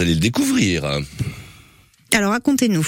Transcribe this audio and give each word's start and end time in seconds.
allez 0.00 0.14
le 0.14 0.20
découvrir. 0.20 0.84
Alors 2.14 2.30
racontez-nous. 2.30 2.86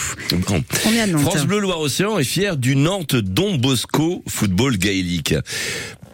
Bon. 0.49 0.63
On 0.87 0.93
est 0.93 1.01
à 1.01 1.09
Nantes. 1.09 1.23
France 1.23 1.45
Bleu 1.45 1.59
Loire-Océan 1.59 2.21
est 2.21 2.25
fier 2.25 2.57
du 2.57 2.77
Nantes 2.77 3.17
Don 3.17 3.57
Bosco 3.57 4.23
football 4.29 4.79
gaélique. 4.79 5.35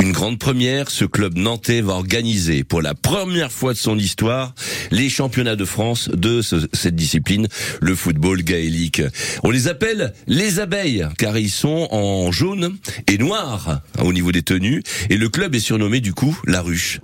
Une 0.01 0.13
grande 0.13 0.39
première, 0.39 0.91
ce 0.91 1.05
club 1.05 1.37
nantais 1.37 1.81
va 1.81 1.95
organiser 1.95 2.65
pour 2.65 2.81
la 2.83 2.95
première 2.95 3.51
fois 3.51 3.73
de 3.73 3.79
son 3.79 3.99
histoire 3.99 4.55
les 4.91 5.09
championnats 5.09 5.57
de 5.57 5.65
France 5.65 6.09
de 6.13 6.43
ce- 6.43 6.69
cette 6.75 6.95
discipline, 6.95 7.49
le 7.81 7.95
football 7.97 8.43
gaélique. 8.43 9.03
On 9.43 9.51
les 9.51 9.69
appelle 9.69 10.13
les 10.27 10.61
abeilles 10.61 11.07
car 11.19 11.37
ils 11.39 11.51
sont 11.51 11.89
en 11.91 12.31
jaune 12.31 12.77
et 13.11 13.19
noir 13.19 13.81
au 14.01 14.13
niveau 14.13 14.33
des 14.33 14.43
tenues 14.43 14.83
et 15.11 15.17
le 15.17 15.29
club 15.29 15.55
est 15.55 15.61
surnommé 15.61 16.01
du 16.01 16.13
coup 16.13 16.39
la 16.47 16.61
ruche. 16.61 17.01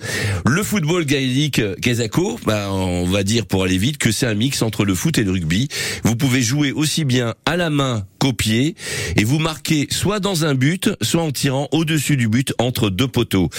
Le 0.47 0.63
football 0.63 1.05
gaélique 1.07 1.63
Quesaco, 1.81 2.39
bah, 2.47 2.69
on 2.71 3.07
va 3.07 3.25
dire 3.25 3.47
pour 3.47 3.65
aller 3.65 3.79
vite 3.79 3.99
que 3.99 4.13
c'est 4.13 4.27
un 4.27 4.35
mix 4.35 4.63
entre 4.63 4.85
le 4.85 4.95
foot 4.95 5.19
et 5.19 5.25
le 5.25 5.33
rugby. 5.33 5.69
Vous 6.05 6.15
pouvez 6.15 6.43
jouer 6.43 6.73
aussi 6.73 7.05
bien 7.05 7.35
à 7.47 7.57
la 7.57 7.71
main 7.71 8.05
pied 8.31 8.77
et 9.17 9.25
vous 9.25 9.41
marquez 9.41 9.89
soit 9.91 10.21
dans 10.21 10.45
un 10.45 10.55
but, 10.55 10.91
soit 11.03 11.23
en 11.23 11.33
tirant 11.33 11.69
au-dessus 11.73 12.17
du 12.17 12.29
but 12.29 12.55
entre 12.59 12.89
deux 12.91 13.09
poteaux. 13.09 13.51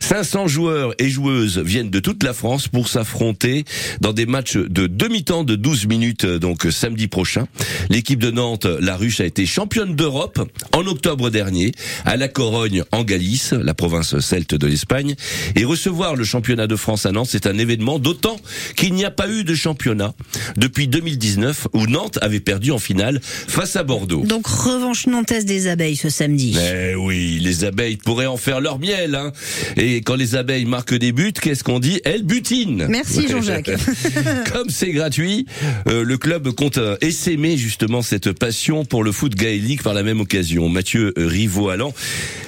500 0.00 0.46
joueurs 0.48 0.92
et 0.98 1.08
joueuses 1.08 1.58
viennent 1.58 1.88
de 1.88 2.00
toute 2.00 2.22
la 2.22 2.34
France 2.34 2.68
pour 2.68 2.88
s'affronter 2.88 3.64
dans 4.02 4.12
des 4.12 4.26
matchs 4.26 4.58
de 4.58 4.86
demi-temps 4.86 5.44
de 5.44 5.56
12 5.56 5.86
minutes 5.86 6.26
donc 6.26 6.66
samedi 6.70 7.08
prochain. 7.08 7.46
L'équipe 7.88 8.18
de 8.18 8.30
Nantes, 8.30 8.66
la 8.66 8.96
Ruche, 8.96 9.20
a 9.20 9.24
été 9.24 9.46
championne 9.46 9.96
d'Europe 9.96 10.40
en 10.72 10.86
octobre 10.86 11.30
dernier 11.30 11.72
à 12.04 12.16
La 12.16 12.28
Corogne 12.28 12.84
en 12.92 13.04
Galice, 13.04 13.52
la 13.52 13.72
province 13.72 14.18
celte 14.20 14.54
de 14.54 14.66
l'Espagne. 14.66 15.14
Et 15.56 15.64
recevoir 15.64 16.16
le 16.16 16.24
championnat 16.24 16.66
de 16.66 16.76
France 16.76 17.06
à 17.06 17.12
Nantes, 17.12 17.28
c'est 17.30 17.46
un 17.46 17.56
événement 17.56 17.98
d'autant 17.98 18.36
qu'il 18.76 18.94
n'y 18.94 19.04
a 19.04 19.10
pas 19.10 19.30
eu 19.30 19.44
de 19.44 19.54
championnat 19.54 20.12
depuis 20.56 20.88
2019 20.88 21.68
où 21.72 21.86
Nantes 21.86 22.18
avait 22.20 22.40
perdu 22.40 22.70
en 22.70 22.78
finale 22.78 23.20
face 23.22 23.76
à 23.76 23.82
Bordeaux. 23.82 24.09
Donc 24.18 24.46
revanche 24.46 25.06
nantaise 25.06 25.44
des 25.44 25.68
abeilles 25.68 25.96
ce 25.96 26.08
samedi. 26.08 26.56
Eh 26.58 26.94
oui, 26.94 27.38
les 27.40 27.64
abeilles 27.64 27.96
pourraient 27.96 28.26
en 28.26 28.36
faire 28.36 28.60
leur 28.60 28.78
miel. 28.78 29.14
Hein. 29.14 29.32
Et 29.76 30.02
quand 30.02 30.16
les 30.16 30.34
abeilles 30.34 30.64
marquent 30.64 30.94
des 30.94 31.12
buts, 31.12 31.32
qu'est-ce 31.32 31.64
qu'on 31.64 31.80
dit? 31.80 32.00
Elles 32.04 32.22
butinent. 32.22 32.86
Merci, 32.88 33.28
Jean-Jacques. 33.28 33.70
Comme 34.52 34.68
c'est 34.68 34.90
gratuit, 34.90 35.46
euh, 35.88 36.04
le 36.04 36.18
club 36.18 36.50
compte 36.52 36.78
euh, 36.78 36.96
essaimer 37.00 37.56
justement 37.56 38.02
cette 38.02 38.32
passion 38.32 38.84
pour 38.84 39.04
le 39.04 39.12
foot 39.12 39.34
gaélique 39.34 39.82
par 39.82 39.94
la 39.94 40.02
même 40.02 40.20
occasion. 40.20 40.68
Mathieu 40.68 41.12
euh, 41.18 41.26
Rivaud-Allan 41.26 41.92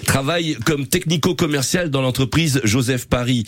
travaille 0.04 0.56
comme 0.66 0.86
technico-commercial 0.86 1.90
dans 1.90 2.02
l'entreprise 2.02 2.60
Joseph 2.64 3.06
Paris, 3.06 3.44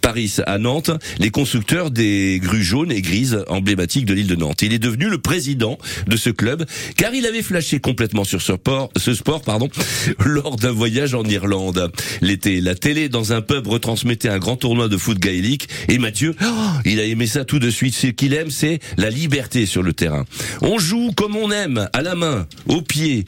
Paris 0.00 0.36
à 0.46 0.58
Nantes, 0.58 0.90
les 1.18 1.30
constructeurs 1.30 1.90
des 1.90 2.40
grues 2.42 2.64
jaunes 2.64 2.90
et 2.90 3.02
grises 3.02 3.44
emblématiques 3.46 4.04
de 4.04 4.14
l'île 4.14 4.26
de 4.26 4.34
Nantes. 4.34 4.62
Il 4.62 4.72
est 4.72 4.78
devenu 4.78 5.08
le 5.08 5.18
président 5.18 5.78
de 6.06 6.16
ce 6.16 6.30
club 6.30 6.64
car 6.96 7.14
il 7.14 7.24
avait 7.26 7.42
flashé 7.58 7.80
complètement 7.80 8.22
sur 8.22 8.40
ce 8.40 8.54
sport, 8.54 8.88
ce 8.96 9.14
sport 9.14 9.42
pardon, 9.42 9.68
lors 10.24 10.54
d'un 10.54 10.70
voyage 10.70 11.14
en 11.14 11.24
Irlande. 11.24 11.90
L'été, 12.20 12.60
la 12.60 12.76
télé 12.76 13.08
dans 13.08 13.32
un 13.32 13.40
pub 13.40 13.66
retransmettait 13.66 14.28
un 14.28 14.38
grand 14.38 14.54
tournoi 14.54 14.86
de 14.86 14.96
foot 14.96 15.18
gaélique 15.18 15.68
et 15.88 15.98
Mathieu, 15.98 16.36
oh, 16.40 16.46
il 16.84 17.00
a 17.00 17.02
aimé 17.02 17.26
ça 17.26 17.44
tout 17.44 17.58
de 17.58 17.68
suite. 17.68 17.96
Ce 17.96 18.06
qu'il 18.06 18.32
aime, 18.32 18.50
c'est 18.50 18.78
la 18.96 19.10
liberté 19.10 19.66
sur 19.66 19.82
le 19.82 19.92
terrain. 19.92 20.24
On 20.62 20.78
joue 20.78 21.10
comme 21.16 21.34
on 21.34 21.50
aime, 21.50 21.88
à 21.92 22.02
la 22.02 22.14
main, 22.14 22.46
au 22.68 22.80
pied. 22.80 23.24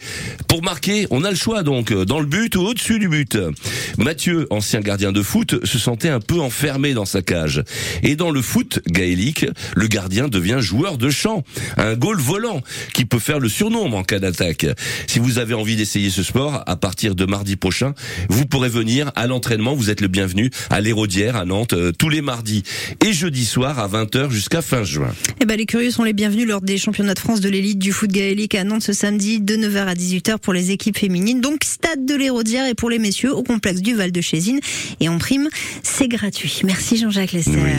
Pour 0.47 0.63
marquer, 0.63 1.09
on 1.11 1.25
a 1.25 1.31
le 1.31 1.37
choix 1.37 1.65
donc, 1.65 1.93
dans 1.93 2.21
le 2.21 2.27
but 2.27 2.55
ou 2.55 2.61
au-dessus 2.61 3.01
du 3.01 3.09
but. 3.09 3.37
Mathieu, 3.99 4.47
ancien 4.51 4.79
gardien 4.79 5.11
de 5.11 5.23
foot, 5.23 5.67
se 5.67 5.79
sentait 5.81 6.09
un 6.09 6.21
peu 6.21 6.39
enfermé 6.39 6.95
dans 6.95 7.05
sa 7.05 7.21
cage. 7.21 7.65
Et 8.05 8.15
dans 8.15 8.31
le 8.31 8.43
foot 8.43 8.79
gaélique, 8.87 9.47
le 9.75 9.89
gardien 9.89 10.29
devient 10.29 10.59
joueur 10.61 10.99
de 10.99 11.11
champ, 11.11 11.43
un 11.77 11.95
goal 11.95 12.21
volant 12.21 12.61
qui 12.95 13.05
peut 13.07 13.19
faire 13.19 13.41
le 13.41 13.49
surnombre 13.49 13.97
en 13.97 14.05
cas 14.05 14.20
d'attaque. 14.21 14.67
Si 15.07 15.19
vous 15.19 15.39
avez 15.39 15.55
envie 15.55 15.77
d'essayer 15.77 16.11
ce 16.11 16.23
sport, 16.23 16.63
à 16.67 16.77
partir 16.77 17.15
de 17.15 17.25
mardi 17.25 17.57
prochain, 17.57 17.95
vous 18.29 18.47
pourrez 18.47 18.69
venir 18.69 19.11
à 19.17 19.27
l'entraînement. 19.27 19.75
Vous 19.75 19.91
êtes 19.91 20.01
le 20.01 20.09
bienvenu 20.09 20.51
à 20.71 20.81
l'Hérodière 20.81 21.37
à 21.37 21.45
Nantes 21.45 21.73
euh, 21.73 21.93
tous 21.93 22.09
les 22.09 22.23
mardis 22.23 22.63
et 23.05 23.13
jeudi 23.13 23.45
soir 23.45 23.79
à 23.79 23.89
20h 23.89 24.31
jusqu'à 24.31 24.63
fin 24.63 24.85
juin. 24.85 25.13
Eh 25.41 25.47
ben, 25.47 25.57
les 25.57 25.67
curieux 25.67 25.91
sont 25.91 26.05
les 26.05 26.13
bienvenus 26.13 26.47
lors 26.47 26.61
des 26.61 26.79
championnats 26.79 27.15
de 27.15 27.19
France 27.19 27.41
de 27.41 27.49
l'élite 27.49 27.79
du 27.79 27.93
foot 27.93 28.11
gaélique 28.11 28.55
à 28.55 28.65
Nantes 28.65 28.83
ce 28.83 28.93
samedi 28.93 29.41
de 29.41 29.57
9h 29.57 29.87
à 29.87 29.95
18h 29.95 30.39
pour 30.39 30.53
les 30.53 30.71
équipes 30.71 30.99
féminines. 30.99 31.41
Donc 31.41 31.65
stade 31.65 32.05
de 32.05 32.15
l'Hérodière 32.15 32.67
et 32.67 32.75
pour 32.75 32.91
les 32.91 32.99
messieurs 32.99 33.35
au 33.35 33.43
complexe 33.43 33.81
du 33.81 33.95
Val 33.95 34.13
de 34.13 34.21
Chésine. 34.21 34.61
Et 35.01 35.09
en 35.09 35.19
prime, 35.19 35.49
c'est 35.83 36.09
gratuit. 36.09 36.61
Merci 36.65 36.97
Jean-Jacques 36.97 37.33
Lesser. 37.33 37.51
Oui. 37.51 37.71